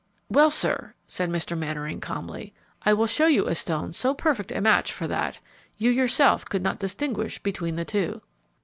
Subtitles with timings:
[0.29, 1.55] "Well, sir," said Mr.
[1.55, 5.37] Mannering, calmly, "I will show you a stone so perfect a match for that,
[5.77, 8.19] you yourself could not distinguish between the two."